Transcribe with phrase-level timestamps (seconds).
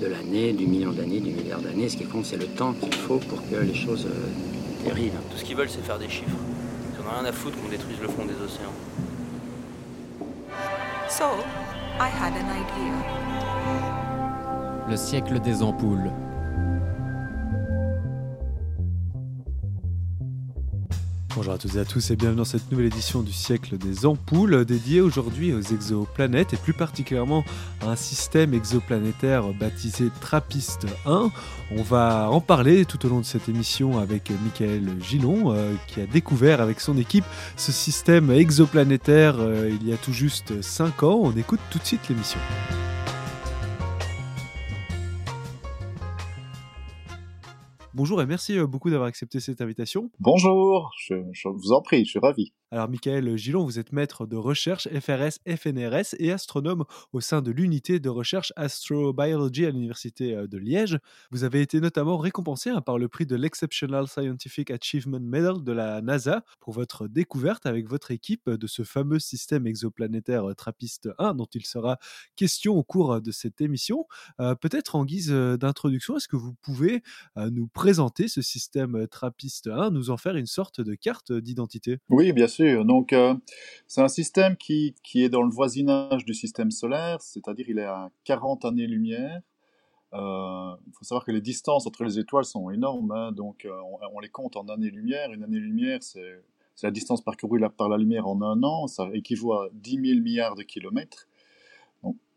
[0.00, 1.88] de l'année, du million d'années, du milliard d'années.
[1.88, 5.12] Ce qui compte, c'est le temps qu'il faut pour que les choses euh, dérivent.
[5.30, 6.36] Tout ce qu'ils veulent, c'est faire des chiffres.
[6.94, 8.72] Ils en ont rien à foutre qu'on détruise le fond des océans.
[11.08, 11.24] So,
[11.98, 12.94] I had an idea.
[14.88, 16.10] Le siècle des ampoules.
[21.40, 24.04] Bonjour à toutes et à tous et bienvenue dans cette nouvelle édition du siècle des
[24.04, 27.44] ampoules dédiée aujourd'hui aux exoplanètes et plus particulièrement
[27.80, 31.30] à un système exoplanétaire baptisé TRAPPIST 1.
[31.70, 36.02] On va en parler tout au long de cette émission avec Michael Gillon euh, qui
[36.02, 37.24] a découvert avec son équipe
[37.56, 41.20] ce système exoplanétaire euh, il y a tout juste 5 ans.
[41.22, 42.38] On écoute tout de suite l'émission.
[47.92, 50.10] Bonjour et merci euh, beaucoup d'avoir accepté cette invitation.
[50.20, 52.52] Bonjour, je, je vous en prie, je suis ravi.
[52.72, 57.50] Alors, Michael Gillon, vous êtes maître de recherche FRS, FNRS et astronome au sein de
[57.50, 60.98] l'unité de recherche Astrobiology à l'Université euh, de Liège.
[61.32, 65.72] Vous avez été notamment récompensé hein, par le prix de l'Exceptional Scientific Achievement Medal de
[65.72, 71.08] la NASA pour votre découverte avec votre équipe de ce fameux système exoplanétaire euh, TRAPPIST
[71.18, 71.98] 1 dont il sera
[72.36, 74.06] question au cours euh, de cette émission.
[74.60, 77.02] Peut-être en guise d'introduction, est-ce que vous pouvez
[77.36, 81.98] nous présenter ce système euh, TRAPPIST 1, nous en faire une sorte de carte d'identité?
[82.08, 82.59] Oui, bien sûr.
[82.60, 83.34] Donc, euh,
[83.86, 88.10] c'est un système qui, est dans le voisinage du système solaire, c'est-à-dire il est à
[88.24, 89.40] 40 années-lumière.
[90.12, 93.80] Euh, Il faut savoir que les distances entre les étoiles sont énormes, hein, donc euh,
[94.12, 95.32] on, les compte en années-lumière.
[95.32, 96.42] Une année-lumière, c'est
[96.82, 100.54] la distance parcourue par la lumière en un an, ça équivaut à 10 000 milliards
[100.54, 101.28] de kilomètres.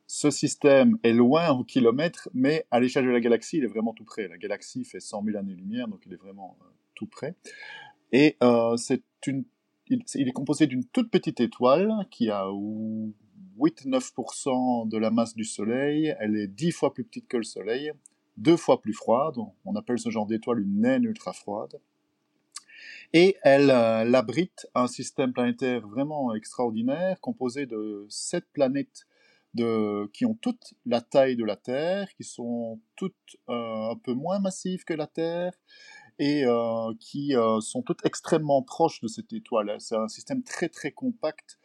[0.05, 3.93] Ce système est loin en kilomètres, mais à l'échelle de la galaxie, il est vraiment
[3.93, 4.27] tout près.
[4.27, 6.55] La galaxie fait 100 000 années-lumière, donc il est vraiment
[6.93, 7.35] tout près.
[8.11, 8.37] Et
[8.77, 9.45] c'est une,
[9.87, 12.45] il, est composé d'une toute petite étoile qui a
[13.59, 16.15] 8-9% de la masse du Soleil.
[16.19, 17.91] Elle est 10 fois plus petite que le Soleil,
[18.37, 19.35] deux fois plus froide.
[19.65, 21.79] On appelle ce genre d'étoile une naine ultra froide.
[23.13, 29.05] Et elle, euh, abrite un système planétaire vraiment extraordinaire, composé de sept planètes
[30.13, 34.39] qui ont toute la taille de la Terre, qui sont toutes euh, un peu moins
[34.39, 35.53] massives que la Terre,
[36.19, 39.75] et euh, qui euh, sont toutes extrêmement proches de cette étoile.
[39.79, 41.57] C'est un système très très compact.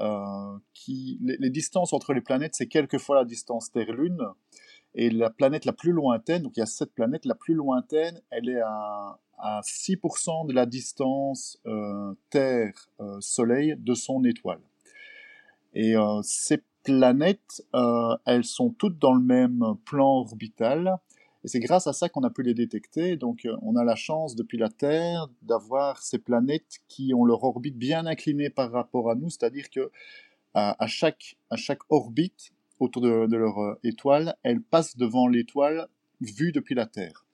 [0.00, 4.26] euh, qui, les, distances entre les planètes, c'est quelques fois la distance Terre-Lune.
[4.94, 8.20] Et la planète la plus lointaine, donc il y a sept planètes, la plus lointaine,
[8.30, 11.62] elle est à, à 6% de la distance
[12.30, 14.60] Terre-Soleil de son étoile.
[15.74, 17.62] Et ces planètes,
[18.26, 20.98] elles sont toutes dans le même plan orbital.
[21.44, 23.16] Et c'est grâce à ça qu'on a pu les détecter.
[23.16, 27.42] Donc euh, on a la chance depuis la Terre d'avoir ces planètes qui ont leur
[27.42, 29.90] orbite bien inclinée par rapport à nous, c'est-à-dire que
[30.54, 35.88] à, chaque, à chaque orbite autour de, leur euh, étoile, elles passent devant l'étoile
[36.20, 37.24] vue depuis la Terre.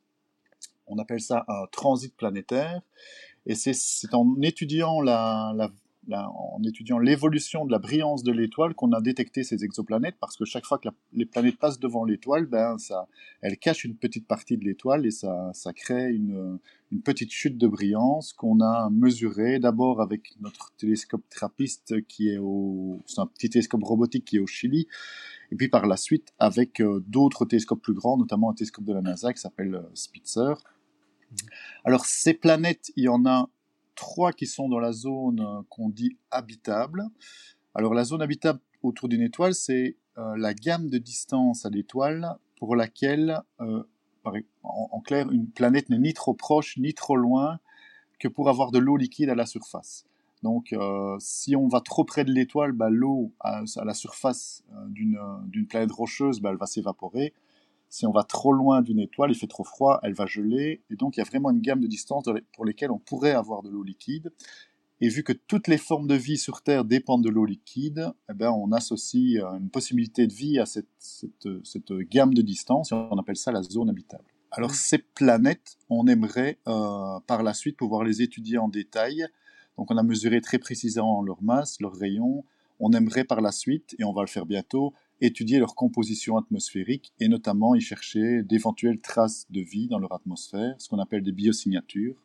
[0.86, 2.80] On appelle ça un transit planétaire.
[3.46, 5.52] Et c'est- en étudiant la-
[6.08, 10.36] la- en étudiant l'évolution de la brillance de l'étoile qu'on a détecté ces exoplanètes, parce
[10.36, 13.06] que chaque fois que la- les planètes passent devant l'étoile, ben ça,
[13.40, 16.58] elles cachent une petite partie de l'étoile et ça, ça crée une,
[16.90, 22.38] une petite chute de brillance qu'on a mesurée d'abord avec notre télescope TRAPPIST qui est
[22.38, 24.86] au, c'est un petit télescope robotique qui est au Chili,
[25.52, 28.94] et puis par la suite avec euh, d'autres télescopes plus grands, notamment un télescope de
[28.94, 30.54] la NASA qui s'appelle euh, Spitzer.
[31.84, 33.48] Alors ces planètes, il y en a
[33.98, 37.04] trois qui sont dans la zone euh, qu'on dit habitable.
[37.74, 42.36] Alors la zone habitable autour d'une étoile, c'est euh, la gamme de distance à l'étoile
[42.56, 43.82] pour laquelle, euh,
[44.62, 47.58] en, clair, une planète n'est ni trop proche ni trop loin
[48.18, 50.06] que pour avoir de l'eau liquide à la surface.
[50.42, 50.74] Donc
[51.18, 55.90] si on va trop près de l'étoile, bah, l'eau à, la surface d'une d'une planète
[55.90, 57.32] rocheuse, bah, elle va s'évaporer.
[57.88, 60.82] Si on va trop loin d'une étoile, il fait trop froid, elle va geler.
[60.90, 62.24] Et donc, il y a vraiment une gamme de distances
[62.54, 64.30] pour lesquelles on pourrait avoir de l'eau liquide.
[65.00, 68.34] Et vu que toutes les formes de vie sur Terre dépendent de l'eau liquide, eh
[68.34, 72.90] ben, on associe euh, une possibilité de vie à cette, cette, cette gamme de distances
[72.90, 74.24] et on appelle ça la zone habitable.
[74.50, 79.26] Alors, ces planètes, on aimerait euh, par la suite pouvoir les étudier en détail.
[79.76, 82.44] Donc, on a mesuré très précisément leur masse, leur rayon.
[82.80, 87.12] On aimerait par la suite, et on va le faire bientôt, étudier leur composition atmosphérique
[87.18, 91.32] et notamment y chercher d'éventuelles traces de vie dans leur atmosphère, ce qu'on appelle des
[91.32, 92.22] biosignatures.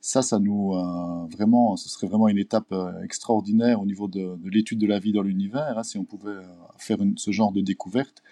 [0.00, 4.36] Ça, ça nous euh, vraiment, ce serait vraiment une étape euh, extraordinaire au niveau de,
[4.44, 6.42] l'étude de la vie dans l'univers, hein, si on pouvait euh,
[6.76, 8.22] faire ce genre de découverte.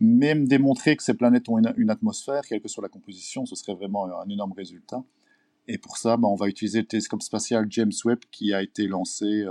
[0.00, 3.74] Même démontrer que ces planètes ont une, atmosphère, quelle que soit la composition, ce serait
[3.74, 5.04] vraiment un énorme résultat.
[5.68, 8.86] Et pour ça, ben, on va utiliser le télescope spatial James Webb qui a été
[8.86, 9.44] lancé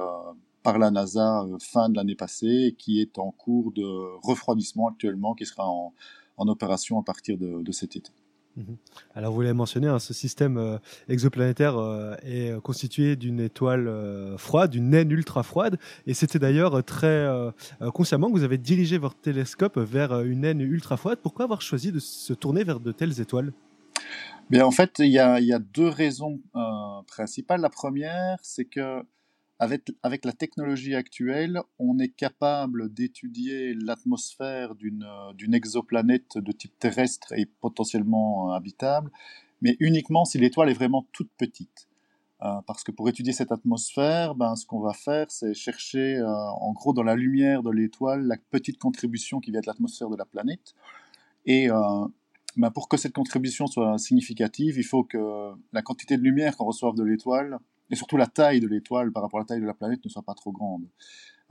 [0.70, 3.88] par la NASA euh, fin de l'année passée qui est en cours de
[4.22, 5.94] refroidissement actuellement, qui sera en,
[6.38, 8.12] opération à partir de, cet été.
[8.56, 8.78] Mhm.
[9.16, 10.78] Alors vous l'avez mentionné, hein, ce système euh,
[11.08, 13.92] exoplanétaire euh, est constitué d'une étoile
[14.38, 17.28] froide, d'une naine ultra froide, et c'était d'ailleurs très
[17.92, 21.18] consciemment que vous avez dirigé votre télescope vers une naine ultra froide.
[21.24, 23.54] Pourquoi avoir choisi de se tourner vers de telles étoiles?
[24.52, 26.40] Bien, en fait, il y a, deux raisons
[27.08, 27.62] principales.
[27.62, 29.04] La première, c'est que
[29.60, 37.46] avec, la technologie actuelle, on est capable d'étudier l'atmosphère d'une exoplanète de type terrestre et
[37.46, 39.12] potentiellement euh, habitable,
[39.62, 41.90] mais uniquement si l'étoile est vraiment toute petite.
[42.42, 46.26] Euh, parce que pour étudier cette atmosphère, ben, ce qu'on va faire, c'est chercher euh,
[46.26, 50.16] en gros dans la lumière de l'étoile la petite contribution qui vient de l'atmosphère de
[50.16, 50.74] la planète.
[51.46, 51.68] Et
[52.58, 56.66] ben, pour que cette contribution soit significative, il faut que la quantité de lumière qu'on
[56.66, 57.60] reçoive de l'étoile
[57.90, 60.10] et surtout la taille de l'étoile par rapport à la taille de la planète ne
[60.10, 60.88] soit pas trop grande.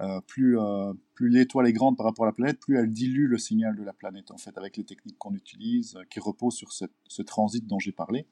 [0.00, 3.26] Euh, plus euh, plus l'étoile est grande par rapport à la planète, plus elle dilue
[3.26, 6.54] le signal de la planète en fait avec les techniques qu'on utilise euh, qui reposent
[6.54, 8.26] sur ce, transit dont j'ai parlé.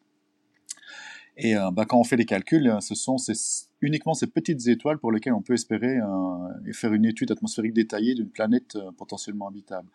[1.38, 3.16] Et bah, quand on fait les calculs, ce sont
[3.82, 5.98] uniquement ces petites étoiles pour lesquelles on peut espérer
[6.72, 9.86] faire une étude atmosphérique détaillée d'une planète potentiellement habitable.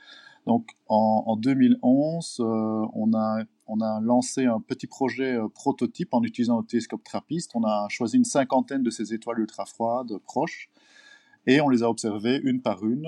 [0.45, 6.59] Donc en 2011, on a on a lancé un petit projet euh, prototype en utilisant
[6.59, 7.51] le télescope TRAPPIST.
[7.55, 10.69] On a choisi une cinquantaine de ces étoiles ultra froides proches
[11.47, 13.07] et on les a observées une par une.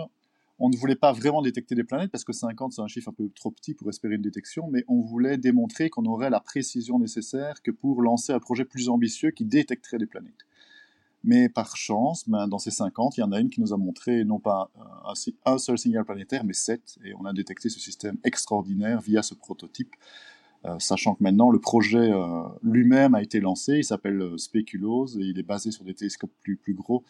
[0.60, 3.14] On ne voulait pas vraiment détecter des planètes parce que 50 c'est un chiffre un
[3.14, 6.98] peu trop petit pour espérer une détection, mais on voulait démontrer qu'on aurait la précision
[6.98, 10.46] nécessaire que pour lancer un projet plus ambitieux qui détecterait des planètes.
[11.26, 13.78] Mais par chance, ben, dans ces 50, il y en a une qui nous a
[13.78, 14.70] montré non pas
[15.06, 15.14] un,
[15.46, 19.34] un seul signal planétaire, mais 7, et on a détecté ce système extraordinaire via ce
[19.34, 19.96] prototype.
[20.66, 25.08] Euh, sachant que maintenant le projet euh, lui-même a été lancé, il s'appelle euh, Speculoos
[25.18, 27.04] et il est basé sur des télescopes plus, plus gros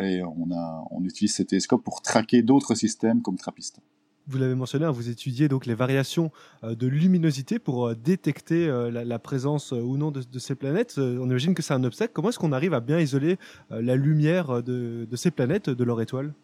[0.00, 3.80] et on, a, on utilise ces télescopes pour traquer d'autres systèmes comme TRAPPIST.
[4.28, 6.30] Vous l'avez mentionné, hein, vous étudiez donc les variations
[6.62, 10.98] de luminosité pour détecter la, présence ou non de, ces planètes.
[10.98, 12.12] On imagine que c'est un obstacle.
[12.12, 13.38] Comment est-ce qu'on arrive à bien isoler
[13.70, 16.34] la lumière de, de ces planètes de leur étoile?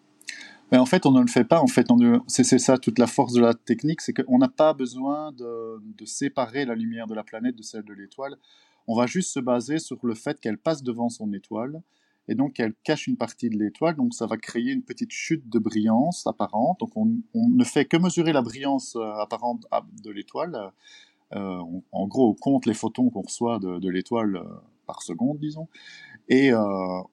[0.72, 1.60] Mais en fait, on ne le fait pas.
[1.60, 1.86] En fait,
[2.26, 6.64] c'est ça toute la force de la technique, c'est qu'on n'a pas besoin de, séparer
[6.64, 8.36] la lumière de la planète de celle de l'étoile.
[8.86, 11.82] On va juste se baser sur le fait qu'elle passe devant son étoile
[12.28, 13.96] et donc qu'elle cache une partie de l'étoile.
[13.96, 16.80] Donc ça va créer une petite chute de brillance apparente.
[16.80, 19.64] Donc on, ne fait que mesurer la brillance euh, apparente
[20.02, 20.72] de l'étoile.
[21.34, 21.62] Euh,
[21.92, 24.44] en gros, on compte les photons qu'on reçoit de, de l'étoile euh,
[24.84, 25.68] par seconde, disons.
[26.28, 26.58] Et euh,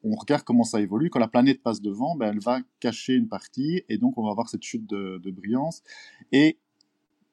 [0.03, 1.09] on regarde comment ça évolue.
[1.09, 4.31] Quand la planète passe devant, ben, elle va cacher une partie, et donc on va
[4.31, 5.83] avoir cette chute de, brillance.
[6.31, 6.59] Et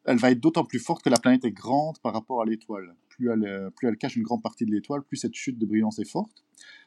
[0.05, 2.94] elle va être d'autant plus forte que la planète est grande par rapport à l'étoile.
[3.08, 5.67] Plus elle, euh, plus elle cache une grande partie de l'étoile, plus cette chute de
[5.67, 6.44] brillance est forte.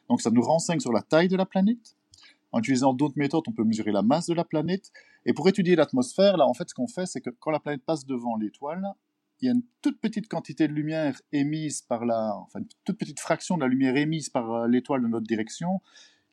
[0.08, 1.96] Donc ça nous renseigne sur la taille de la planète.
[2.52, 4.92] En utilisant d'autres méthodes, on peut mesurer la masse de la planète.
[5.24, 7.82] Et pour étudier l'atmosphère, là, en fait, ce qu'on fait, c'est que quand la planète
[7.84, 8.84] passe devant l'étoile,
[9.42, 12.96] il y a une toute petite quantité de lumière émise par la, enfin une toute
[12.96, 15.80] petite fraction de la lumière émise par euh, l'étoile de notre direction,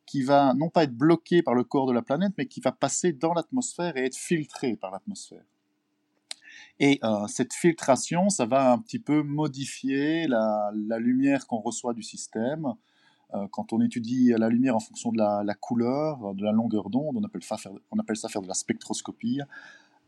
[0.06, 2.72] qui va non pas être bloquée par le corps de la planète, mais qui va
[2.72, 5.44] passer dans l'atmosphère et être filtrée par l'atmosphère.
[6.80, 12.04] Et euh, cette filtration, ça va un petit peu modifier la, lumière qu'on reçoit du
[12.04, 12.74] système.
[13.34, 17.18] Euh, quand on étudie la lumière en fonction de la, couleur, de la longueur d'onde,
[17.18, 17.58] on, appelle ça
[18.30, 19.42] faire, de la spectroscopie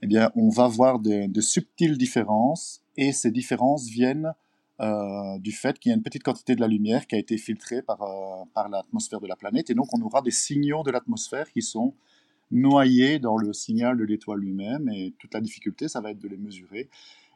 [0.02, 4.34] eh bien, on va voir de, subtiles différences, et ces différences viennent
[4.82, 7.38] euh, du fait qu'il y a une petite quantité de la lumière qui a été
[7.38, 10.90] filtrée par, euh, par l'atmosphère de la planète, et donc on aura des signaux de
[10.90, 11.94] l'atmosphère qui sont
[12.50, 16.28] noyés dans le signal de l'étoile lui-même, et toute la difficulté, ça va être de
[16.28, 16.90] les mesurer,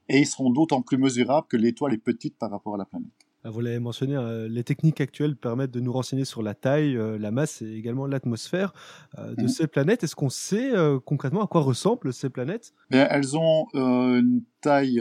[0.09, 3.12] et ils seront d'autant plus mesurables que l'étoile est petite par rapport à la planète.
[3.43, 6.97] Ah, vous l'avez mentionné, euh, les techniques actuelles permettent de nous renseigner sur la taille,
[6.97, 8.74] euh, la masse et également l'atmosphère
[9.15, 9.47] de mhm.
[9.47, 10.03] ces planètes.
[10.03, 10.71] Est-ce qu'on sait
[11.05, 12.74] concrètement à quoi ressemblent ces planètes?
[12.89, 15.00] Elles ont une taille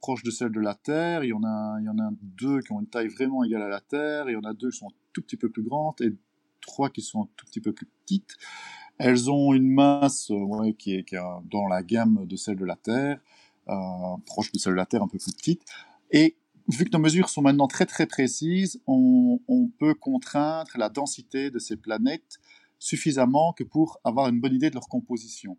[0.00, 1.24] proche de celle de la Terre.
[1.24, 3.62] Il y, en a, il y en a deux qui ont une taille vraiment égale
[3.62, 4.28] à la Terre.
[4.28, 6.14] Il y en a deux qui sont un tout petit peu plus grandes et
[6.60, 8.36] trois qui sont un tout petit peu plus petites.
[8.98, 10.30] Elles ont une masse
[10.64, 11.14] est, qui, est,
[11.50, 13.20] dans la gamme de celle de la Terre,
[14.26, 15.62] proche de celle de la Terre, un peu plus petite.
[16.10, 16.36] Et
[16.68, 19.38] vu que nos mesures sont maintenant très très précises, on,
[19.78, 22.38] peut contraindre la densité de ces planètes
[22.80, 25.56] suffisamment que pour avoir une bonne idée de leur composition.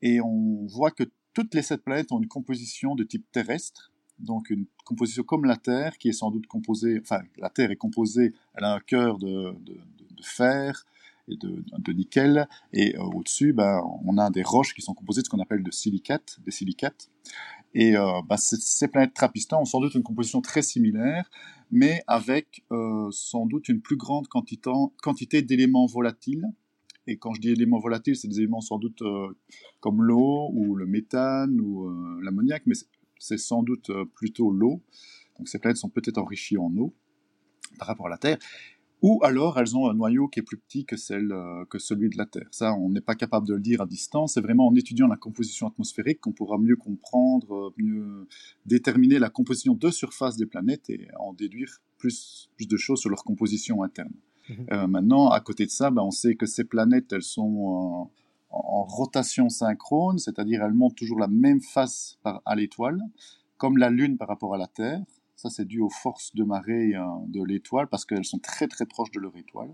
[0.00, 4.50] et on voit que toutes les sept planètes ont une composition de type terrestre, donc
[4.50, 8.34] une composition comme la Terre, qui est sans doute composée, enfin la Terre est composée,
[8.54, 9.76] elle a un cœur de, de,
[10.22, 10.84] fer
[11.28, 15.22] et de, de nickel, et euh, au-dessus, ben, on a des roches qui sont composées
[15.22, 17.08] de ce qu'on appelle de silicates, des silicates,
[17.72, 21.30] et euh, ben, ces planètes trappistan ont sans doute une composition très similaire,
[21.70, 24.70] mais avec euh, sans doute une plus grande quantité,
[25.02, 26.46] quantité d'éléments volatiles,
[27.06, 29.28] et quand je dis éléments volatiles, c'est des éléments sans doute euh,
[29.80, 32.74] comme l'eau ou le méthane ou euh, l'ammoniac, mais
[33.18, 34.82] c'est sans doute euh, plutôt l'eau.
[35.38, 36.94] Donc ces planètes sont peut-être enrichies en eau
[37.78, 38.38] par rapport à la Terre.
[39.02, 40.94] Ou alors elles ont un noyau qui est plus petit que,
[41.64, 42.48] que celui de la Terre.
[42.50, 44.34] Ça, on n'est pas capable de le dire à distance.
[44.34, 48.28] C'est vraiment en étudiant la composition atmosphérique qu'on pourra mieux comprendre, mieux
[48.66, 53.24] déterminer la composition de surface des planètes et en déduire plus de choses sur leur
[53.24, 54.12] composition interne.
[54.72, 58.10] Euh, maintenant, à côté de ça, ben, on sait que ces planètes, elles sont
[58.50, 63.00] en, rotation synchrone, c'est-à-dire elles montent toujours la même face à l'étoile,
[63.58, 65.00] comme la Lune par rapport à la Terre.
[65.36, 68.86] Ça, c'est dû aux forces de marée euh, de l'étoile, parce qu'elles sont très très
[68.86, 69.72] proches de leur étoile.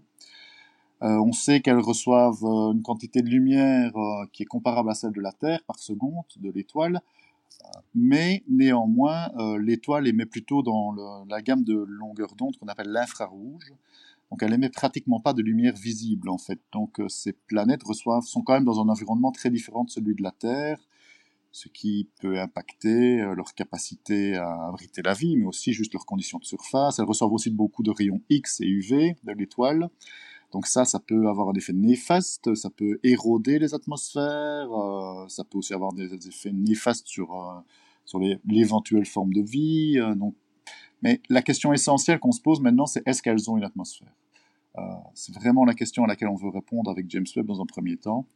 [1.02, 3.92] Euh, on sait qu'elles reçoivent une quantité de lumière
[4.32, 7.00] qui est comparable à celle de la Terre par seconde de l'étoile,
[7.94, 9.28] mais néanmoins,
[9.58, 13.74] l'étoile émet plutôt dans la gamme de longueur d'onde qu'on appelle l'infrarouge,
[14.30, 16.60] donc elle émet pratiquement pas de lumière visible en fait.
[16.72, 20.14] Donc euh, ces planètes reçoivent, sont quand même dans un environnement très différent de celui
[20.14, 20.78] de la Terre,
[21.52, 26.06] ce qui peut impacter euh, leur capacité à abriter la vie, mais aussi juste leurs
[26.06, 26.98] conditions de surface.
[26.98, 29.88] Elles reçoivent aussi beaucoup de rayons X et UV de l'étoile.
[30.52, 35.44] Donc ça, ça peut avoir un effet néfaste, ça peut éroder les atmosphères, euh, ça
[35.44, 37.64] peut aussi avoir des effets néfastes sur,
[38.04, 39.98] sur l'éventuelle forme de vie.
[40.16, 40.34] donc
[41.06, 44.12] mais la question essentielle qu'on se pose maintenant, c'est est-ce qu'elles ont une atmosphère?
[44.76, 44.82] Euh,
[45.14, 47.96] C'est vraiment la question à laquelle on veut répondre avec James Webb dans un premier
[47.96, 48.26] temps.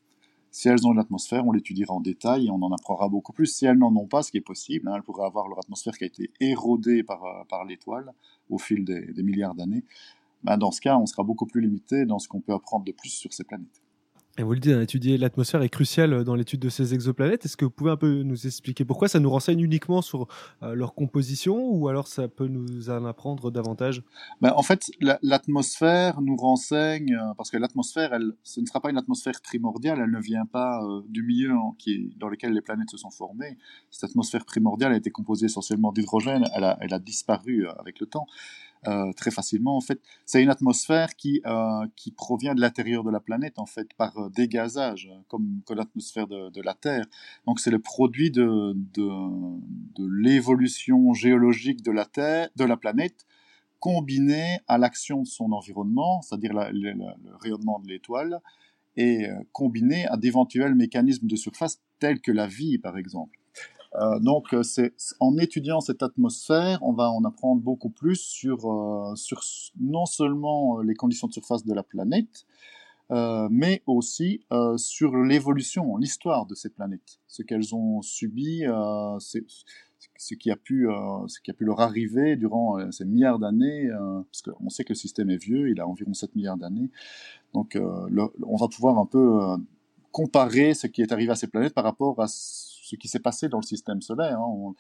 [0.53, 3.47] Si elles ont une atmosphère, on l'étudiera en détail et on en apprendra beaucoup plus.
[3.47, 5.99] Si elles n'en ont pas, ce qui est possible, hein, elles pourraient avoir leur atmosphère
[5.99, 8.13] qui a été érodée par, euh, l'étoile
[8.49, 9.83] au fil des, des milliards d'années.
[10.45, 12.93] Ben dans ce cas, on sera beaucoup plus limité dans ce qu'on peut apprendre de
[12.93, 13.83] plus sur ces planètes.
[14.39, 17.45] Et vous le dites, étudier l'atmosphère est crucial dans l'étude de ces exoplanètes.
[17.45, 20.29] Est-ce que vous pouvez un peu nous expliquer pourquoi ça nous renseigne uniquement sur
[20.63, 24.03] euh, leur composition ou alors ça peut nous en apprendre davantage?
[24.41, 24.91] Ben, En fait,
[25.23, 30.11] l'atmosphère nous renseigne, euh, parce que l'atmosphère, ce ne sera pas une atmosphère primordiale, elle
[30.11, 31.53] ne vient pas euh, du milieu
[32.17, 33.59] dans lequel les planètes se sont formées.
[33.91, 38.27] Cette atmosphère primordiale a été composée essentiellement d'hydrogène, elle a, disparu euh, avec le temps.
[38.89, 39.77] Euh, très facilement.
[39.77, 43.67] En fait, c'est une atmosphère qui euh, qui provient de l'intérieur de la planète en
[43.67, 47.05] fait par euh, dégazage, comme que l'atmosphère de, de, la Terre.
[47.47, 49.07] Donc c'est le produit de de,
[49.97, 53.27] de l'évolution géologique de la Terre, de la planète,
[53.81, 58.41] combiné à l'action de son environnement, c'est-à-dire le, le, rayonnement de l'étoile,
[58.97, 63.40] et euh, combiné à d'éventuels mécanismes de surface tels que la vie, par exemple.
[63.97, 68.71] Euh, donc, euh, c'est en étudiant cette atmosphère, on va en apprendre beaucoup plus sur,
[68.71, 69.43] euh, sur
[69.81, 72.47] non seulement les conditions de surface de la planète,
[73.51, 74.45] mais aussi
[74.77, 78.63] sur l'évolution, l'histoire de ces planètes, ce qu'elles ont subi,
[79.19, 80.87] ce qui a pu,
[81.27, 83.89] ce qui a pu leur arriver durant ces milliards d'années,
[84.31, 86.89] parce qu'on sait que le système est vieux, il a environ 7 milliards d'années,
[87.53, 89.41] donc on va pouvoir un peu
[90.13, 93.49] comparer ce qui est arrivé à ces planètes par rapport à ce qui s'est passé
[93.49, 94.39] dans le système solaire.
[94.39, 94.75] Hein.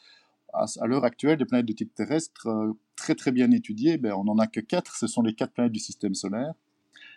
[0.53, 4.25] À, l'heure actuelle, des planètes de type terrestre euh, très très bien étudiées, ben, on
[4.25, 6.55] n'en a que quatre, ce sont les quatre planètes du système solaire.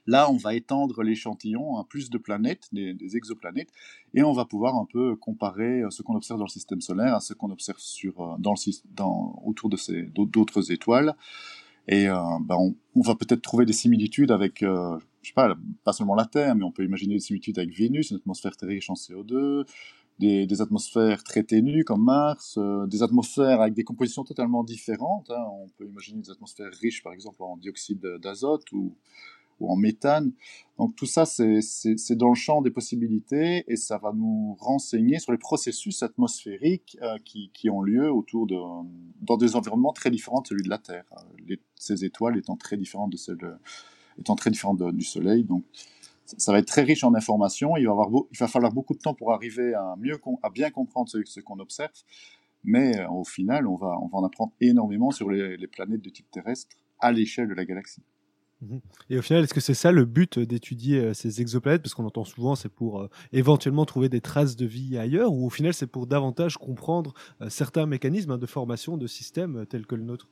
[0.05, 3.69] Là, on va étendre l'échantillon à plus de planètes, des, exoplanètes,
[4.13, 7.15] et on va pouvoir un peu comparer euh, ce qu'on observe dans le système solaire
[7.15, 11.15] à ce qu'on observe sur, euh, dans le, dans, autour d'autres étoiles.
[11.87, 15.91] Et ben on, on, va peut-être trouver des similitudes avec, euh, je sais pas, pas
[15.91, 18.89] seulement la Terre, mais on peut imaginer des similitudes avec Vénus, une atmosphère très riche
[18.89, 19.65] en CO2,
[20.23, 25.29] des, atmosphères très ténues comme Mars, euh, des atmosphères avec des compositions totalement différentes.
[25.29, 25.45] Hein.
[25.51, 28.95] On peut imaginer des atmosphères riches, par exemple, en dioxyde d'azote ou,
[29.61, 30.33] en méthane.
[30.77, 35.31] Donc tout ça, c'est dans le champ des possibilités et ça va nous renseigner sur
[35.31, 38.57] les processus atmosphériques euh, qui, ont lieu autour de,
[39.21, 41.05] dans des environnements très différents de celui de la Terre.
[41.75, 43.37] Ces étoiles étant très différentes de celles
[44.19, 45.45] étant très différentes du Soleil.
[45.45, 45.63] Donc
[46.25, 47.77] ça va être très riche en informations.
[47.77, 50.69] Il va, avoir il va falloir beaucoup de temps pour arriver à, mieux, à bien
[50.69, 51.91] comprendre ce, ce qu'on observe.
[52.63, 56.01] Mais euh, au final, on va, on va en apprendre énormément sur les, les planètes
[56.01, 58.03] de type terrestre à l'échelle de la galaxie.
[58.63, 58.81] Mhm.
[59.09, 61.81] Et au final, est-ce que c'est ça le but d'étudier euh, ces exoplanètes?
[61.81, 65.45] Parce qu'on entend souvent, c'est pour euh, éventuellement trouver des traces de vie ailleurs, ou
[65.45, 69.85] au final, c'est pour davantage comprendre euh, certains mécanismes hein, de formation de systèmes tels
[69.85, 70.29] que le nôtre?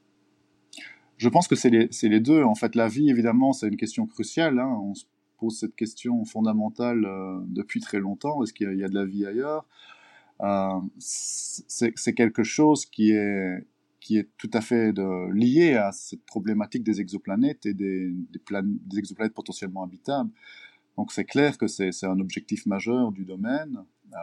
[1.18, 2.44] Je pense que c'est les, les, deux.
[2.44, 4.58] En fait, la vie, évidemment, c'est une question cruciale.
[4.58, 4.80] Hein.
[4.82, 5.06] On se
[5.42, 7.06] pose cette question fondamentale
[7.48, 8.44] depuis très longtemps.
[8.44, 9.66] Est-ce qu'il y, a de la vie ailleurs?
[11.00, 13.66] C'est quelque chose qui est,
[14.00, 14.94] qui est tout à fait
[15.34, 20.30] lié à cette problématique des exoplanètes et des, des, exoplanètes potentiellement habitables.
[20.98, 23.84] Donc c'est clair que c'est un objectif majeur du domaine.
[24.14, 24.18] Euh,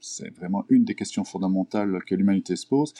[0.00, 2.92] c'est vraiment une des questions fondamentales que l'humanité se pose.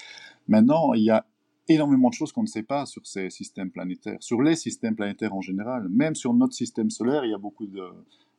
[0.48, 1.26] Maintenant, il y a
[1.69, 5.35] énormément de choses qu'on ne sait pas sur ces systèmes planétaires, sur les systèmes planétaires
[5.35, 5.88] en général.
[5.88, 7.66] Même sur notre système solaire, il y a beaucoup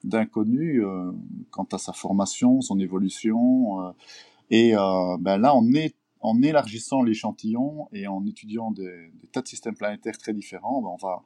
[0.03, 1.11] d'inconnus euh,
[1.51, 3.81] quant à sa formation, son évolution.
[3.81, 3.91] Euh,
[4.49, 10.17] et euh, ben là, en élargissant l'échantillon et en étudiant des, tas de systèmes planétaires
[10.17, 11.17] très différents, ben,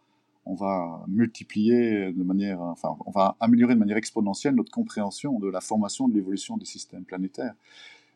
[0.45, 5.49] on va multiplier de manière, enfin, on va améliorer de manière exponentielle notre compréhension de
[5.49, 7.53] la formation, de l'évolution des systèmes planétaires.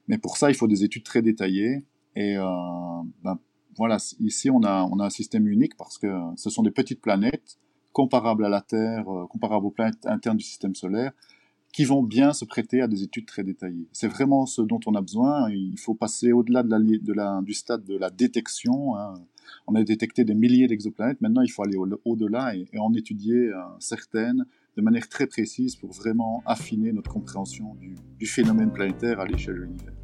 [0.07, 1.83] Mais pour ça, il faut des études très détaillées.
[2.15, 2.35] Et
[3.23, 3.37] ben,
[3.77, 7.01] voilà, ici, on a, on a un système unique parce que ce sont des petites
[7.01, 7.57] planètes
[7.93, 11.11] comparables à la Terre, euh, comparables aux planètes internes du système solaire,
[11.73, 13.87] qui vont bien se prêter à des études très détaillées.
[13.93, 15.49] C'est vraiment ce dont on a besoin.
[15.51, 18.97] Il faut passer au-delà de la, de la, du stade de la détection.
[18.97, 19.13] Hein.
[19.67, 21.21] On a détecté des milliers d'exoplanètes.
[21.21, 25.91] Maintenant, il faut aller au-delà et, en étudier euh, certaines de manière très précise pour
[25.91, 30.00] vraiment affiner notre compréhension du, du phénomène planétaire à l'échelle de l'univers.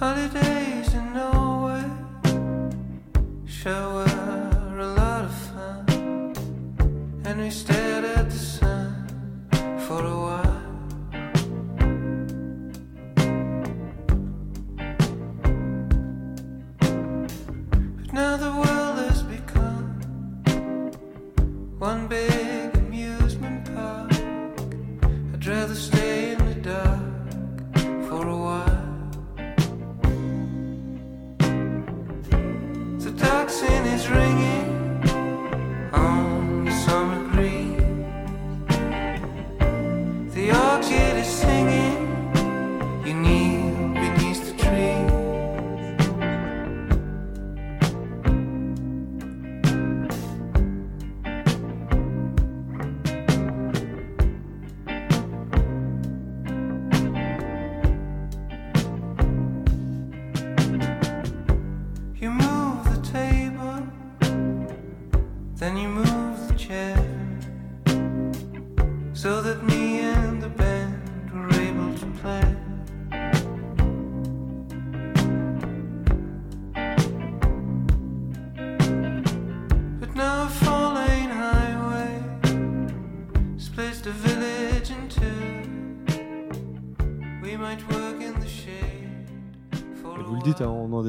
[0.00, 1.47] On en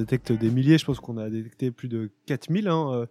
[0.10, 3.06] détecte des milliers, je pense qu'on a détecté plus de 4000 hein, euh,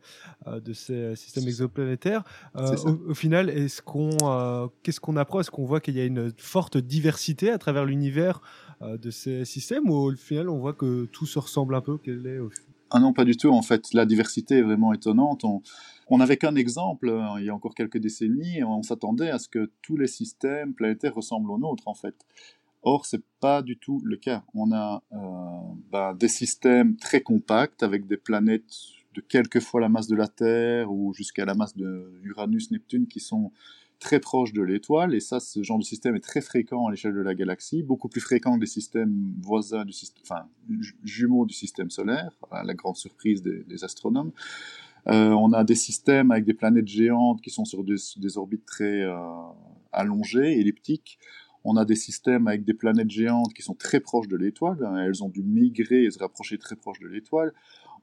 [0.49, 2.25] euh, de ces systèmes exoplanétaires.
[2.57, 2.75] Euh,
[3.09, 4.11] au, final, est-ce qu'on,
[4.83, 5.41] qu'est-ce qu'on apprend?
[5.41, 8.41] Est-ce qu'on voit qu'il y a une forte diversité à travers l'univers
[8.81, 11.99] de ces systèmes ou au final on voit que tout se ressemble un peu?
[12.03, 12.39] Quel est,
[12.91, 13.51] Ah non, pas du tout.
[13.51, 15.45] En fait, la diversité est vraiment étonnante.
[15.45, 18.65] On, n'avait qu'un exemple il y a encore quelques décennies.
[18.65, 22.17] On s'attendait à ce que tous les systèmes planétaires ressemblent aux nôtres, en fait.
[22.90, 24.44] Or, c'est pas du tout le cas.
[24.55, 25.16] On a euh,
[25.92, 28.72] ben, des systèmes très compacts avec des planètes
[29.14, 33.07] de quelques fois la masse de la Terre ou jusqu'à la masse de Uranus, Neptune
[33.07, 33.53] qui sont
[33.98, 35.14] très proches de l'étoile.
[35.14, 38.09] Et ça, ce genre de système est très fréquent à l'échelle de la galaxie, beaucoup
[38.09, 40.48] plus fréquent que des systèmes voisins du système, enfin
[41.05, 44.33] jumeaux du système solaire, à la grande surprise des, astronomes.
[45.09, 49.03] Euh, on a des systèmes avec des planètes géantes qui sont sur des, orbites très
[49.03, 49.18] euh,
[49.92, 51.18] allongées, elliptiques.
[51.70, 54.83] On a des systèmes avec des planètes géantes qui sont très proches de l'étoile.
[54.83, 57.52] Hein, elles ont dû migrer et se rapprocher très proches de l'étoile.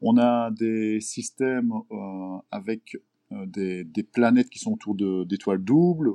[0.01, 2.95] On a des systèmes euh, avec
[3.31, 4.93] euh, des, planètes qui sont autour
[5.25, 6.11] d'étoiles doubles,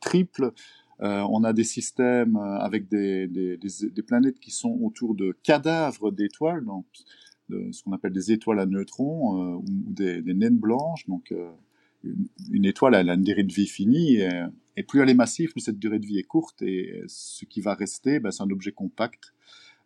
[0.00, 0.52] triples.
[1.00, 3.58] Euh, on a des systèmes avec des,
[4.06, 6.84] planètes qui sont autour de cadavres d'étoiles, donc
[7.48, 11.06] ce qu'on appelle des étoiles à neutrons ou, des, naines blanches.
[12.04, 14.18] Une, étoile elle a une durée de vie finie.
[14.76, 16.62] Et plus elle est massive, plus cette durée de vie est courte.
[16.62, 19.34] Et ce qui va rester, ben, c'est un objet compact.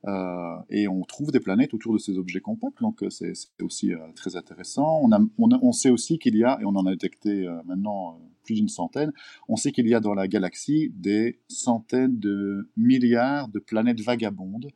[0.07, 3.95] Euh, et on trouve des planètes autour de ces objets compacts, donc euh, c'est aussi
[3.95, 5.01] euh, très intéressant.
[5.03, 8.57] On, a, on, sait aussi qu'il y a, et on en a détecté maintenant plus
[8.57, 9.13] d'une centaine,
[9.49, 14.71] on sait qu'il y a dans la galaxie des centaines de milliards de planètes vagabondes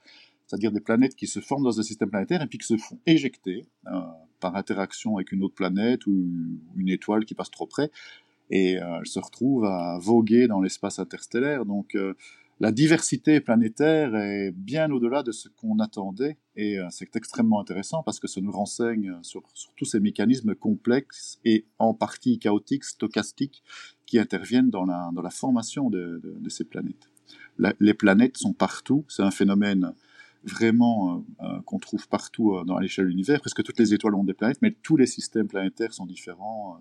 [0.48, 2.98] c'est-à-dire des planètes qui se forment dans un système planétaire et puis qui se font
[3.05, 4.01] éjecter euh,
[4.38, 6.29] par interaction avec une autre planète ou
[6.77, 7.90] une étoile qui passe trop près,
[8.51, 11.64] et euh, elles se retrouvent à voguer dans l'espace interstellaire.
[11.64, 12.14] Donc euh,
[12.61, 18.03] la diversité planétaire est bien au-delà de ce qu'on attendait et euh, c'est extrêmement intéressant
[18.03, 19.42] parce que ça nous renseigne sur,
[19.77, 23.62] tous ces mécanismes complexes et en partie chaotiques, stochastiques
[24.07, 27.11] qui interviennent dans la, dans la formation de, de, ces planètes.
[27.59, 29.92] La, les planètes sont partout, c'est un phénomène
[30.44, 33.40] vraiment euh, euh, qu'on trouve partout euh, dans l'échelle de l'univers.
[33.40, 36.81] Presque toutes les étoiles ont des planètes, mais tous les systèmes planétaires sont différents.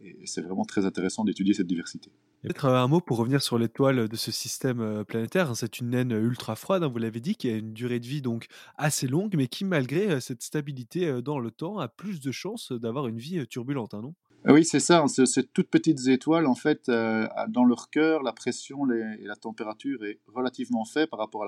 [0.00, 2.10] et c'est vraiment très intéressant d'étudier cette diversité.
[2.42, 5.54] Peut-être un mot pour revenir sur l'étoile de ce système planétaire.
[5.54, 8.20] C'est une naine ultra froide, hein, vous l'avez dit, qui a une durée de vie
[8.20, 12.72] donc assez longue, mais qui, malgré cette stabilité dans le temps, a plus de chances
[12.72, 14.14] d'avoir une vie turbulente, hein, non?
[14.46, 15.04] Oui, c'est ça.
[15.08, 20.04] Ces toutes petites étoiles, en fait, euh, dans leur cœur, la pression et la température
[20.04, 21.44] est relativement faible par rapport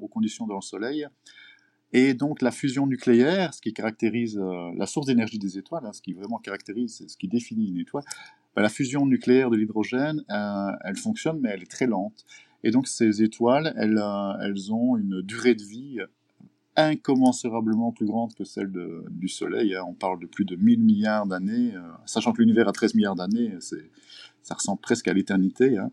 [0.00, 1.06] aux conditions dans le Soleil.
[1.92, 5.92] Et donc la fusion nucléaire, ce qui caractérise euh, la source d'énergie des étoiles, hein,
[5.92, 8.04] ce qui vraiment caractérise, ce qui définit une étoile,
[8.54, 12.24] ben, la fusion nucléaire de l'hydrogène, euh, elle fonctionne, mais elle est très lente.
[12.62, 14.00] Et donc ces étoiles, elles,
[14.40, 15.98] elles ont une durée de vie
[16.88, 18.72] incommensurablement plus grande que celle
[19.10, 19.74] du Soleil.
[19.74, 19.84] Hein.
[19.88, 23.16] On parle de plus de 1000 milliards d'années, euh, sachant que l'univers a 13 milliards
[23.16, 23.52] d'années,
[24.42, 25.78] ça ressemble presque à l'éternité.
[25.78, 25.90] Hein.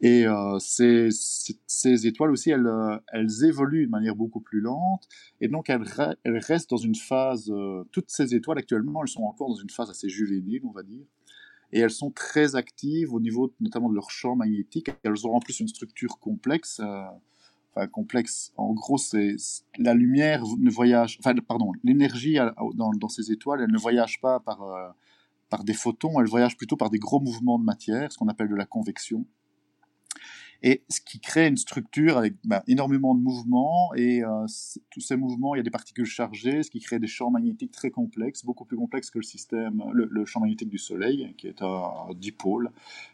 [0.00, 5.08] Et euh, ces, étoiles aussi, elles, euh, elles évoluent de manière beaucoup plus lente,
[5.40, 5.84] et donc elles,
[6.24, 7.52] restent dans une phase,
[7.92, 11.04] toutes ces étoiles actuellement, elles sont encore dans une phase assez juvénile, on va dire,
[11.72, 14.90] et elles sont très actives au niveau notamment de leur champ magnétique.
[15.04, 16.80] Elles ont en plus une structure complexe.
[17.74, 18.52] Enfin complexe.
[18.56, 19.36] En gros, c'est
[19.78, 22.36] la lumière ne voyage, enfin pardon, l'énergie
[22.74, 24.88] dans, ces étoiles, elle ne voyage pas par euh,
[25.50, 28.48] par des photons, elle voyage plutôt par des gros mouvements de matière, ce qu'on appelle
[28.48, 29.26] de la convection.
[30.62, 34.46] Et ce qui crée une structure avec ben, énormément de mouvements, et euh,
[34.90, 37.72] tous ces mouvements, il y a des particules chargées, ce qui crée des champs magnétiques
[37.72, 41.62] très complexes, beaucoup plus complexes que le système, le, champ magnétique du Soleil, qui est
[41.62, 42.70] un dipôle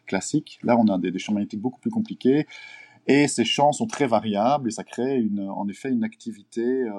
[0.06, 0.58] classique.
[0.64, 2.46] Là, on a des champs magnétiques beaucoup plus compliqués.
[3.06, 6.92] Et ces champs sont très variables et ça crée une, en effet une activité euh,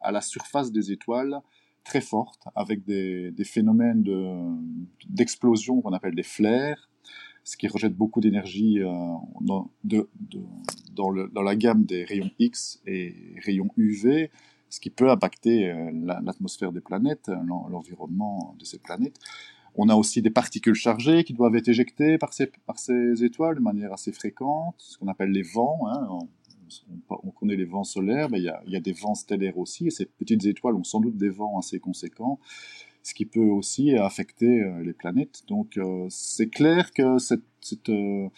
[0.00, 1.40] à la surface des étoiles
[1.84, 4.02] très forte avec des, des phénomènes
[5.08, 6.88] d'explosion de, qu'on appelle des flares,
[7.44, 8.88] ce qui rejette beaucoup d'énergie euh,
[9.40, 10.40] dans, de, de,
[10.92, 14.30] dans, dans, la gamme des rayons X et rayons UV,
[14.70, 15.90] ce qui peut impacter euh,
[16.22, 19.18] l'atmosphère des planètes, l'environnement de ces planètes.
[19.74, 23.56] On a aussi des particules chargées qui doivent être éjectées par ces, par ces étoiles
[23.56, 25.88] de manière assez fréquente, ce qu'on appelle les vents.
[25.88, 26.06] Hein.
[26.10, 26.28] On,
[27.10, 29.14] on, on, connaît les vents solaires, mais il y, a, il y, a, des vents
[29.14, 32.38] stellaires aussi, et ces petites étoiles ont sans doute des vents assez conséquents,
[33.02, 35.42] ce qui peut aussi affecter euh, les planètes.
[35.48, 38.28] Donc euh, c'est clair que cette, cette, euh,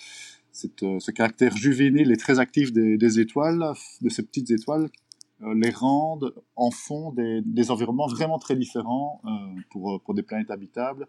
[0.53, 4.89] cette, ce caractère juvénile et très actif des, des étoiles, de ces petites étoiles, euh,
[5.41, 9.31] les rendent en fond des, des environnements vraiment très différents euh,
[9.71, 11.07] pour, pour des planètes habitables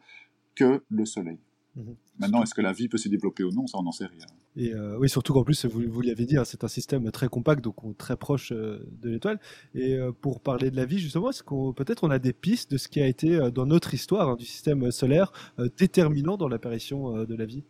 [0.56, 1.40] que le Soleil.
[1.76, 1.92] Mmh.
[2.20, 4.26] Maintenant, est-ce que la vie peut se développer ou non Ça, on n'en sait rien.
[4.56, 7.28] Et euh, oui, surtout qu'en plus, vous, vous l'avez dit, hein, c'est un système très
[7.28, 9.40] compact, donc très proche euh, de l'étoile.
[9.74, 12.72] Et euh, pour parler de la vie, justement, est-ce qu'on peut-être on a des pistes
[12.72, 16.38] de ce qui a été euh, dans notre histoire hein, du système solaire euh, déterminant
[16.38, 17.66] dans l'apparition euh, de la vie?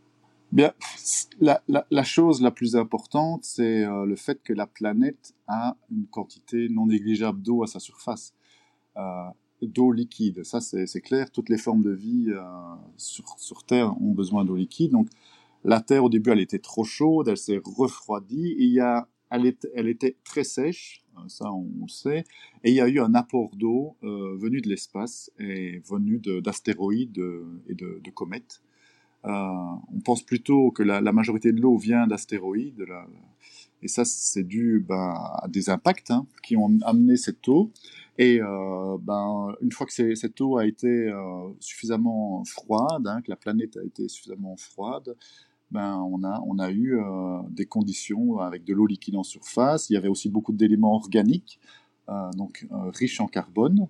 [0.51, 0.73] Bien,
[1.39, 6.69] la, chose la plus importante, c'est euh, le fait que la planète a une quantité
[6.69, 8.33] non négligeable d'eau à sa surface.
[8.97, 9.27] Euh,
[9.61, 12.41] d'eau liquide, ça c'est clair, toutes les formes de vie euh,
[12.97, 14.91] sur, Terre ont besoin d'eau liquide.
[14.91, 15.09] Donc
[15.63, 19.45] la Terre au début elle était trop chaude, elle s'est refroidie, il y a, elle,
[19.45, 22.25] était très sèche, ça on, on, sait,
[22.63, 27.21] et il y a eu un apport d'eau venu de l'espace et venu d'astéroïdes
[27.67, 28.61] et de comètes.
[29.25, 32.85] Euh, on pense plutôt que la, majorité de l'eau vient d'astéroïdes,
[33.81, 37.71] et ça c'est dû ben, à des impacts hein, qui ont amené cette eau.
[38.17, 43.29] Et euh, ben, une fois que cette eau a été euh, suffisamment froide, hein, que
[43.29, 45.15] la planète a été suffisamment froide,
[45.71, 46.23] ben, on,
[46.59, 46.97] a, eu
[47.49, 49.89] des conditions avec de l'eau liquide en surface.
[49.89, 51.59] Il y avait aussi beaucoup d'éléments organiques,
[52.37, 53.87] donc riches en carbone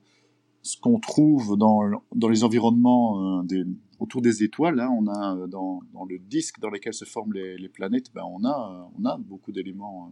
[0.66, 1.80] ce qu'on trouve dans,
[2.16, 3.64] dans les environnements euh,
[4.00, 4.80] autour des étoiles.
[4.80, 8.24] Hein, on a euh, dans, dans, le disque dans lequel se forment les, planètes, ben
[8.28, 10.12] on a, on a beaucoup d'éléments,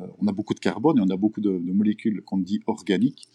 [0.00, 3.28] euh, on a beaucoup de carbone et on a beaucoup de, molécules qu'on dit organiques.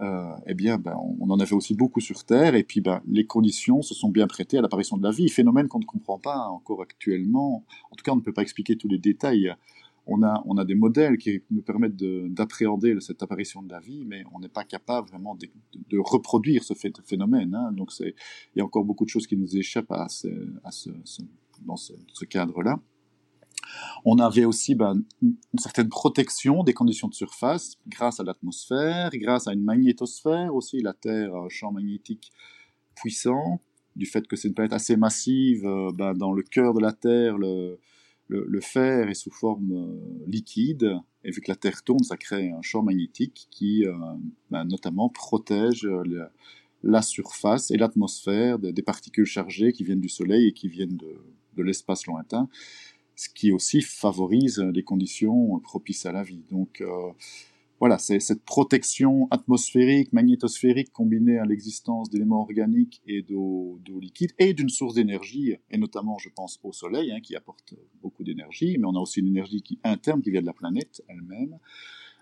[0.00, 3.26] Euh, eh bien, ben, on, en avait aussi beaucoup sur Terre, et puis ben, les
[3.26, 6.48] conditions se sont bien prêtées à l'apparition de la vie, phénomène qu'on ne comprend pas
[6.48, 7.62] encore actuellement.
[7.92, 9.54] En tout cas, on ne peut pas expliquer tous les détails
[10.06, 14.04] on a, on a des modèles qui nous permettent d'appréhender cette apparition de la vie,
[14.04, 17.54] mais on n'est pas capable vraiment de, reproduire ce phénomène.
[17.54, 17.72] Hein.
[17.72, 18.14] Donc il
[18.56, 20.28] y a encore beaucoup de choses qui nous échappent à ce,
[20.62, 20.90] à ce,
[21.64, 22.80] dans ce, cadre-là.
[24.04, 29.48] On avait aussi ben, une certaine protection des conditions de surface grâce à l'atmosphère, grâce
[29.48, 30.80] à une magnétosphère aussi.
[30.80, 32.30] La Terre un champ magnétique
[32.94, 33.62] puissant,
[33.96, 35.64] du fait que c'est une planète assez massive.
[35.66, 37.78] euh, ben, dans le cœur de la Terre, le,
[38.28, 42.50] le, fer est sous forme euh, liquide, et vu que la Terre tourne, ça crée
[42.50, 43.94] un champ magnétique qui, euh,
[44.50, 46.28] ben, notamment, protège euh,
[46.82, 51.16] la surface et l'atmosphère des, particules chargées qui viennent du Soleil et qui viennent de,
[51.56, 52.48] de l'espace lointain,
[53.16, 56.42] ce qui aussi favorise les conditions propices à la vie.
[56.50, 56.82] Donc
[57.84, 64.54] voilà, c'est cette protection atmosphérique, magnétosphérique combinée à l'existence d'éléments organiques et d'eau liquide et
[64.54, 68.86] d'une source d'énergie, et notamment je pense au Soleil, hein, qui apporte beaucoup d'énergie, mais
[68.86, 71.58] on a aussi une énergie interne qui vient de la planète elle-même,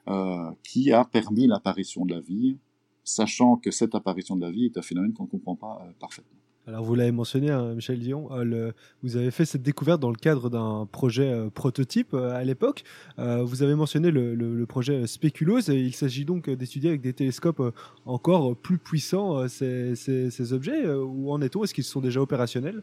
[0.08, 2.58] euh, qui a permis l'apparition de la vie,
[3.04, 5.92] sachant que cette apparition de la vie est un phénomène qu'on ne comprend pas euh,
[6.00, 6.41] parfaitement.
[6.68, 8.70] Alors vous l'avez mentionné, hein, Michel Dion, euh,
[9.02, 12.84] vous avez fait cette découverte dans le cadre d'un projet euh, prototype euh, à l'époque.
[13.18, 15.70] Vous avez mentionné le, projet Speculoos.
[15.70, 17.62] et il s'agit donc d'étudier avec des télescopes
[18.06, 20.88] encore plus puissants ces, objets.
[20.88, 21.64] Où en est-on?
[21.64, 22.82] Est-ce qu'ils sont déjà opérationnels?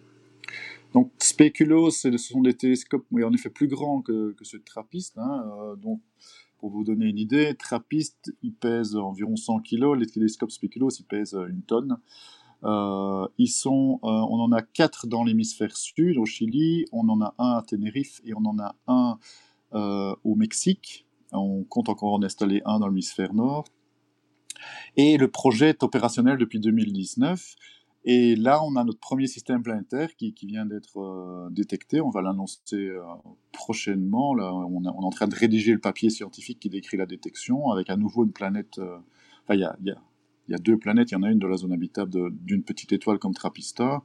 [0.93, 4.59] Donc Speculoos, c'est- ce sont des télescopes, oui, en effet plus grands que, que ceux
[4.59, 5.17] de Trappist.
[5.17, 6.01] Hein, donc,
[6.57, 11.05] pour vous donner une idée, Trappist, il pèse environ 100 kg, les télescopes Speculoos, ils
[11.05, 11.97] pèsent une tonne.
[12.63, 17.21] Euh, ils sont, euh, on en a quatre dans l'hémisphère sud, au Chili, on en
[17.21, 19.17] a un à Tenerife et on en a un
[19.73, 21.05] euh, au Mexique.
[21.31, 23.65] On compte encore en installer un dans l'hémisphère nord.
[24.97, 27.55] Et le projet est opérationnel depuis 2019.
[28.05, 32.01] Et là, on a notre premier système planétaire qui, vient d'être détecté.
[32.01, 32.89] On va l'annoncer
[33.51, 34.33] prochainement.
[34.33, 37.89] Là, on, est en train de rédiger le papier scientifique qui décrit la détection avec
[37.89, 38.79] à nouveau une planète.
[40.49, 41.12] Il y a deux planètes.
[41.12, 44.03] Il y en a une de la zone habitable d'une petite étoile comme Trappista.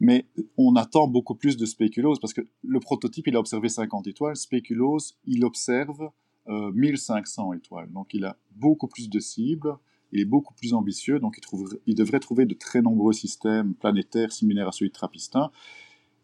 [0.00, 4.06] Mais on attend beaucoup plus de Speculoos parce que le prototype, il a observé 50
[4.06, 4.36] étoiles.
[4.36, 6.10] Speculoos, il observe
[6.48, 7.90] euh, 1500 étoiles.
[7.92, 9.76] Donc, il a beaucoup plus de cibles
[10.14, 11.40] il est beaucoup plus ambitieux, donc
[11.86, 15.50] il, devrait trouver de très nombreux systèmes planétaires similaires à celui de Trappistin,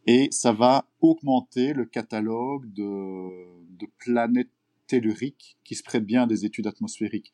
[0.06, 3.30] et ça va augmenter le catalogue de,
[3.78, 4.52] de planètes
[4.86, 7.32] telluriques qui se prêtent bien à des études atmosphériques.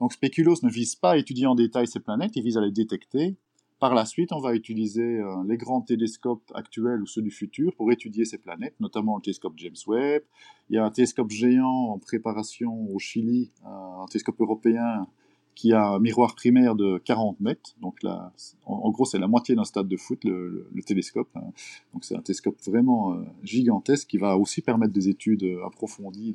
[0.00, 2.70] Donc Speculoos ne vise pas à étudier en détail ces planètes, il vise à les
[2.70, 3.36] détecter.
[3.80, 7.74] Par la suite, on va utiliser euh, les grands télescopes actuels ou ceux du futur
[7.76, 10.22] pour étudier ces planètes, notamment le télescope James Webb.
[10.68, 13.68] Il y a un télescope géant en préparation au Chili, euh,
[14.02, 15.06] un télescope européen
[15.54, 17.74] qui a un miroir primaire de 40 mètres.
[17.80, 18.32] Donc là,
[18.66, 21.28] en, gros, c'est la moitié d'un stade de foot, le, le- le télescope.
[21.36, 21.50] hein.
[21.92, 26.34] Donc c'est un télescope vraiment euh, gigantesque qui va aussi permettre des études approfondies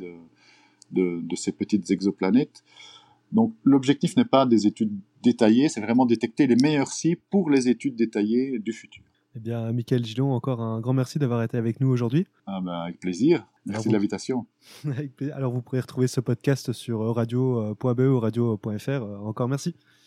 [0.91, 2.63] de ces petites exoplanètes.
[3.33, 4.93] Donc l'objectif n'est pas des études
[5.23, 9.03] détaillées, c'est vraiment détecter les meilleurs cibles pour les études détaillées du futur.
[9.35, 12.27] Eh bien, Michael Gillon, encore un grand merci d'avoir été avec nous aujourd'hui.
[12.45, 13.47] Ah ben, avec plaisir.
[13.65, 14.45] Merci de l'invitation.
[15.33, 19.01] Alors, vous pourrez retrouver ce podcast sur radio.be ou radio.fr.
[19.25, 19.75] Encore merci.